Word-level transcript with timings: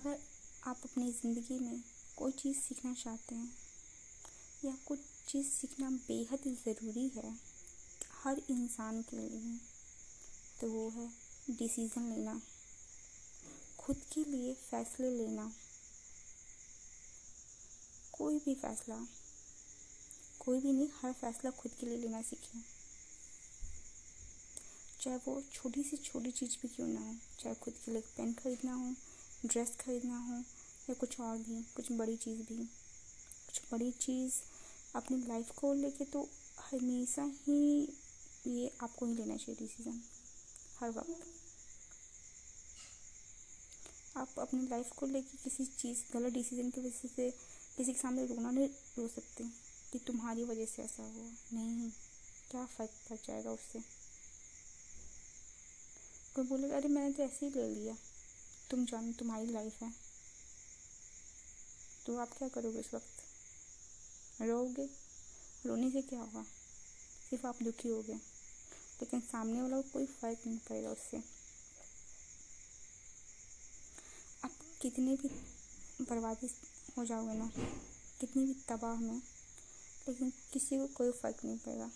अगर 0.00 0.18
आप 0.66 0.80
अपनी 0.84 1.10
ज़िंदगी 1.12 1.58
में 1.58 1.82
कोई 2.16 2.32
चीज़ 2.32 2.56
सीखना 2.58 2.92
चाहते 2.94 3.34
हैं 3.34 3.50
या 4.64 4.72
कुछ 4.86 4.98
चीज़ 5.28 5.46
सीखना 5.46 5.90
बेहद 5.90 6.46
ज़रूरी 6.58 7.06
है 7.16 7.32
हर 8.22 8.40
इंसान 8.50 9.02
के 9.10 9.16
लिए 9.18 9.58
तो 10.60 10.70
वो 10.70 10.88
है 10.90 11.06
डिसीज़न 11.50 12.08
लेना, 12.10 12.40
खुद 13.80 14.00
के 14.12 14.24
लिए 14.24 14.54
फ़ैसले 14.54 15.10
लेना। 15.10 15.50
कोई 18.12 18.38
भी 18.38 18.54
फ़ैसला, 18.54 18.98
कोई 20.40 20.60
भी 20.60 20.72
नहीं, 20.72 20.88
हर 21.02 21.12
फ़ैसला 21.12 21.50
खुद 21.50 21.72
के 21.80 21.86
लिए 21.86 21.98
लेना 21.98 22.22
सीखें। 22.22 22.60
चाहे 25.00 25.16
वो 25.16 25.40
छोटी 25.52 25.82
से 25.82 25.96
छोटी 25.98 26.30
चीज़ 26.32 26.56
भी 26.62 26.68
क्यों 26.68 26.88
ना 26.88 27.00
हो, 27.00 27.14
चाहे 27.40 27.54
खुद 27.54 27.74
के 27.84 27.92
लिए 27.92 28.02
पेन 28.16 28.32
खरीदना 28.34 28.74
हो 28.74 28.94
ड्रेस 29.46 29.76
खरीदना 29.80 30.18
हो 30.18 30.38
या 30.90 30.94
कुछ 30.94 31.20
और 31.20 31.38
भी, 31.38 31.62
कुछ 31.76 31.92
बड़ी 31.92 32.16
चीज़ 32.16 32.40
भी। 32.42 32.64
कुछ 33.46 33.60
बड़ी 33.72 33.90
चीज़ 33.92 34.34
अपनी 34.96 35.16
लाइफ 35.26 35.50
को 35.50 35.72
लेके 35.74 36.04
तो 36.04 36.28
हमेशा 36.60 37.22
ही 37.22 37.88
ये 38.46 38.70
आपको 38.82 39.06
ही 39.06 39.14
लेना 39.14 39.36
चाहिए 39.36 39.66
डिसीज़न 39.66 40.00
हर 40.80 40.90
वक्त। 40.90 41.26
आप 44.16 44.38
अपनी 44.38 44.68
लाइफ 44.68 44.92
को 44.92 45.06
लेके 45.06 45.36
किसी 45.44 45.64
चीज़, 45.64 46.02
गलत 46.12 46.32
डिसीज़न 46.32 46.70
की 46.70 46.80
वजह 46.80 46.90
से 46.90 47.30
किसी 47.76 47.92
के 47.92 47.98
सामने 47.98 48.26
रोना 48.26 48.50
नहीं 48.50 48.68
रो 48.68 49.08
सकते 49.08 49.44
कि 49.92 49.98
तुम्हारी 49.98 50.44
वजह 50.44 50.66
से 50.66 50.82
ऐसा 50.82 51.02
हुआ। 51.02 51.30
नहीं, 51.52 51.90
क्या 52.50 52.66
फ़र्क 52.66 52.90
पड़ 53.10 53.16
जाएगा 53.16 53.50
उससे? 53.50 53.80
कोई 56.34 56.44
बोलेगा, 56.44 56.76
अरे 56.76 56.88
मैंने 56.88 57.12
तो 57.12 57.22
ऐसे 57.22 57.46
ही 57.46 57.52
ले 57.52 57.68
लिया। 57.68 57.96
तुम 58.70 58.84
जानो, 58.86 59.12
तुम्हारी 59.12 59.46
लाइफ 59.46 59.82
है। 59.82 59.92
तो 62.06 62.16
आप 62.16 62.32
क्या 62.38 62.48
करोगे 62.48 62.80
उस 62.80 62.94
वक्त? 62.94 63.22
रोओगे? 64.42 64.88
रोने 65.66 65.90
से 65.90 66.02
क्या 66.02 66.20
होगा? 66.20 66.44
सिर्फ़ 67.30 67.46
आप 67.46 67.62
दुखी 67.62 67.88
होगे 67.88 68.14
लेकिन 69.00 69.20
सामने 69.20 69.62
वाला 69.62 69.80
कोई 69.80 70.06
फ़र्क 70.06 70.38
नहीं 70.46 70.58
पड़ेगा 70.58 70.90
उससे। 70.90 71.16
आप 74.44 74.50
कितने 74.82 75.16
भी 75.16 75.28
बर्बादी 76.04 76.50
हो 76.98 77.04
जाओगे 77.04 77.34
ना, 77.34 77.50
कितनी 78.20 78.46
भी 78.46 78.54
तबाह 78.54 78.94
में, 78.94 79.22
लेकिन 80.08 80.32
किसी 80.52 80.78
को 80.78 80.86
कोई 80.86 81.12
फ़र्क 81.12 81.44
नहीं 81.44 81.58
पड़ेगा। 81.58 81.90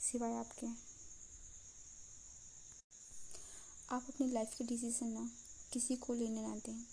सिवाय 0.00 0.32
आपके। 0.32 0.93
आप 3.94 4.06
अपनी 4.08 4.30
लाइफ 4.30 4.54
के 4.58 4.64
डिसीज़न 4.64 5.06
ना 5.06 5.30
किसी 5.72 5.96
को 5.96 6.14
लेने 6.14 6.42
ना 6.42 6.56
दें। 6.56 6.84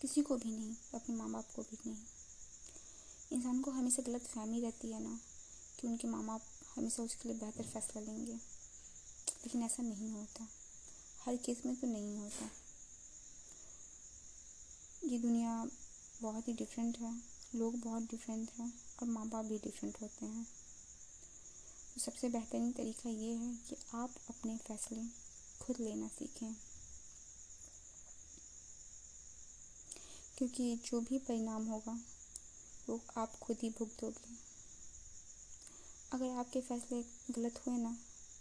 किसी 0.00 0.22
को 0.22 0.36
भी 0.36 0.50
नहीं, 0.50 0.76
अपने 0.94 1.16
माँ 1.16 1.30
बाप 1.30 1.48
को 1.56 1.62
भी 1.62 1.78
नहीं। 1.86 2.00
इंसान 3.32 3.60
को 3.60 3.70
हमेशा 3.70 4.02
गलत 4.02 4.22
फहमी 4.22 4.60
रहती 4.60 4.92
है 4.92 5.02
ना 5.02 5.20
कि 5.80 5.86
उनके 5.86 6.08
माँ 6.08 6.24
बाप 6.24 6.42
हमेशा 6.76 7.02
उसके 7.02 7.28
लिए 7.28 7.38
बेहतर 7.38 7.62
फैसला 7.62 8.00
लेंगे। 8.00 8.32
लेकिन 8.32 9.62
ऐसा 9.62 9.82
नहीं 9.82 10.10
होता। 10.10 10.48
हर 11.24 11.36
केस 11.36 11.62
में 11.66 11.76
तो 11.76 11.86
नहीं 11.86 12.16
होता। 12.16 12.50
ये 15.04 15.18
दुनिया 15.18 15.66
बहुत 16.22 16.48
ही 16.48 16.52
डिफरेंट 16.52 16.98
है। 16.98 17.22
लोग 17.54 17.80
बहुत 17.80 18.02
डिफरेंट 18.02 18.50
हैं 18.50 18.74
और 19.02 19.08
माँ 19.08 19.28
बाप 19.28 19.44
भी 19.44 19.58
डिफरेंट 19.58 19.96
होते 20.02 20.26
हैं। 20.26 20.46
तो 21.94 22.00
सबसे 22.00 22.28
बेहतरीन 22.28 22.72
तरीका 22.72 23.10
ये 23.10 23.34
है 23.34 23.56
कि 23.56 23.76
आप 23.94 24.10
अपने 24.30 24.56
फ़ैसले 24.56 25.21
खुद 25.62 25.80
लेना 25.80 26.08
सीखें। 26.08 26.54
क्योंकि 30.38 30.76
जो 30.76 31.00
भी 31.00 31.18
परिणाम 31.18 31.66
होगा, 31.66 31.98
वो 32.88 33.00
आप 33.16 33.38
खुद 33.38 33.56
ही 33.62 33.70
भुगतोगे 33.70 34.34
अगर 36.12 36.30
आपके 36.30 36.60
फैसले 36.60 37.02
गलत 37.30 37.62
हुए 37.66 37.76
ना 37.76 37.96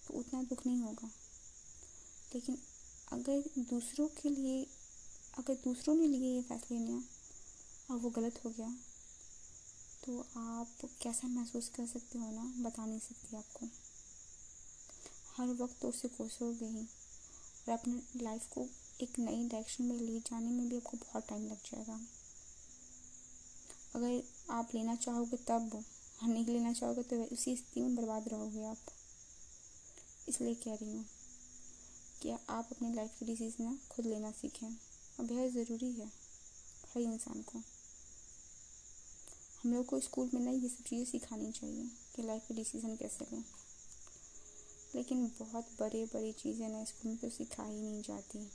तो 0.08 0.14
उतना 0.14 0.44
दुख 0.44 0.66
नहीं 0.66 0.81
होगा। 0.81 1.08
लेकिन 2.36 2.58
अगर 3.12 3.44
दूसरों 3.60 4.08
के 4.08 4.30
लिए, 4.30 4.64
अगर 5.38 5.56
दूसरों 5.56 5.96
ने 5.96 6.08
लिए 6.08 6.36
ये 6.36 6.42
फैसले 6.42 6.80
लिया 6.80 7.04
और 7.92 7.98
वो 8.00 8.10
गलत 8.10 8.42
हो 8.46 8.50
गया 8.50 8.76
तो 10.06 10.20
आप 10.38 10.90
कैसा 11.02 11.28
महसूस 11.28 11.70
कर 11.70 11.88
सकते 11.88 12.18
हो 12.18 12.31
ना, 12.31 12.70
बता 12.70 12.86
नहीं 12.86 13.00
सकती 13.00 13.38
आपको। 13.38 13.68
हर 15.38 15.48
वक्त 15.48 15.80
तो 15.81 15.90
उससे 15.90 16.08
कोसोगे 16.08 16.66
ही। 16.66 16.88
और 17.62 17.74
अपने 17.74 18.24
लाइफ 18.24 18.48
को 18.50 18.68
एक 19.02 19.20
नई 19.20 19.48
डायरेक्शन 19.50 19.84
में 19.84 19.96
ले 19.98 20.20
जाने 20.22 20.50
में 20.50 20.68
भी 20.70 20.78
आपको 20.78 20.98
बहुत 20.98 21.28
टाइम 21.30 21.46
लग 21.46 21.58
जाएगा। 21.66 22.00
अगर 23.96 24.22
आप 24.54 24.70
लेना 24.76 24.96
चाहोगे 24.98 25.38
तब, 25.48 25.84
और 26.24 26.30
नहीं 26.30 26.46
लेना 26.46 26.74
चाहोगे 26.74 27.04
तो 27.04 27.24
उसी 27.26 27.56
स्थिति 27.56 27.82
में 27.82 27.96
बर्बाद 27.96 28.28
रहोगे 28.30 28.66
आप। 28.66 28.78
इसलिए 30.30 30.56
कह 30.56 30.74
रही 30.74 30.92
हूँ 30.92 31.06
कि 32.22 32.32
आप 32.32 32.70
अपनी 32.72 32.94
लाइफ 32.94 33.16
की 33.20 33.26
डिसीज़न 33.26 33.78
खुद 33.92 34.06
लेना 34.06 34.32
सीखें, 34.32 34.68
और 34.68 35.26
बेहद 35.26 35.52
ज़रूरी 35.54 35.92
है 35.92 36.06
हर 36.88 37.02
इंसान 37.02 37.42
को। 37.44 37.62
हम 39.64 39.74
लोग 39.74 39.86
को 39.86 40.00
स्कूल 40.00 40.30
में 40.34 40.42
ना 40.42 40.52
ये 40.52 40.70
सब 40.70 40.84
चीज़ें 40.84 41.06
सिखानी 41.06 41.52
चाहिए 41.52 41.90
कि 42.16 42.24
लाइफ 42.24 42.48
की 42.48 42.54
डिसीज़न 42.54 42.96
कैसे 42.96 43.26
लें। 43.32 43.44
लेकिन 44.96 45.28
बहुत 45.40 45.68
बड़े 45.79 46.06
बड़ी 46.06 46.31
चीज़ें 46.31 46.69
ना 46.69 46.84
स्कूल 46.84 47.12
में 47.12 47.18
तो 47.18 47.29
सिखाई 47.29 47.74
नहीं 47.74 48.02
जाती। 48.02 48.50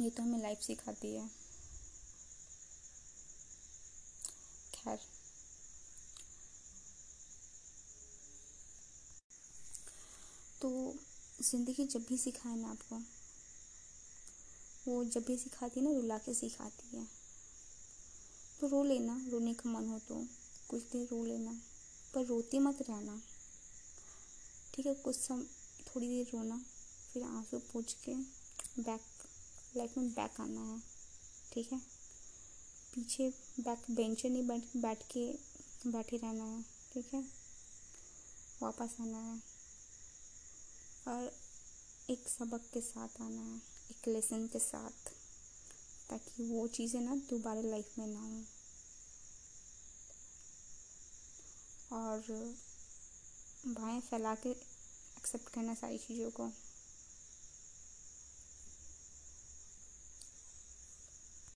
ये 0.00 0.10
तो 0.10 0.22
हमें 0.22 0.42
लाइफ 0.42 0.58
सिखाती 0.58 1.14
है। 1.14 1.28
खैर। 4.74 4.98
तो 10.62 10.70
ज़िंदगी 11.42 11.84
जब 11.84 12.04
भी 12.08 12.16
सिखाए 12.18 12.56
ना 12.56 12.68
आपको, 12.68 12.96
वो 14.86 15.04
जब 15.04 15.24
भी 15.24 15.36
सिखाती 15.36 15.80
है 15.80 15.86
ना, 15.86 15.92
रुला 15.92 16.18
के 16.18 16.34
सिखाती 16.34 16.96
है। 16.96 17.06
तो 18.60 18.66
रो 18.66 18.82
लेना, 18.84 19.20
रोने 19.30 19.54
का 19.54 19.70
मन 19.70 19.88
हो 19.88 19.98
तो 19.98 20.26
कुछ 20.68 20.82
देर 20.82 21.08
रो 21.10 21.24
लेना। 21.24 21.60
पर 22.14 22.24
रोते 22.24 22.58
मत 22.58 22.78
रहना। 22.82 23.22
ठीक 24.74 24.86
है, 24.86 24.94
कुछ 24.94 25.16
सम, 25.16 25.42
थोड़ी 25.86 26.08
देर 26.08 26.38
रोना, 26.38 26.64
फिर 27.12 27.22
आँसू 27.22 27.58
पूछ 27.58 27.94
के 27.94 28.14
बैक 28.82 29.00
लाइफ 29.76 29.98
में 29.98 30.10
बैक 30.10 30.40
आना 30.40 30.60
है। 30.60 30.82
ठीक 31.52 31.72
है? 31.72 31.78
पीछे 32.94 33.30
बैक 33.60 33.82
बेंच 33.90 34.26
नहीं 34.26 34.46
बैठ 34.46 34.62
बैठ 34.76 35.02
के 35.16 35.32
बैठे 35.90 36.16
रहना 36.16 36.44
है। 36.44 36.62
ठीक 36.62 37.14
है? 37.14 37.24
वापस 38.62 38.96
आना 39.00 39.18
है। 39.18 39.42
और 41.08 41.32
एक 42.10 42.28
सबक 42.28 42.70
के 42.74 42.80
साथ 42.80 43.08
आना 43.20 43.42
है, 43.42 43.56
एक 43.90 44.08
लेसन 44.08 44.46
के 44.46 44.58
साथ, 44.58 45.12
ताकि 46.10 46.48
वो 46.48 46.68
चीज़ें 46.68 47.00
ना 47.00 47.14
दोबारा 47.14 47.60
लाइफ 47.60 47.98
में 47.98 48.06
ना 48.06 48.20
हो। 48.20 48.44
और 51.92 52.22
बाहें 53.66 54.00
फैला 54.00 54.34
के 54.34 54.50
एक्सेप्ट 54.50 55.48
करना 55.54 55.74
सारी 55.74 55.98
चीज़ों 55.98 56.30
को। 56.30 56.50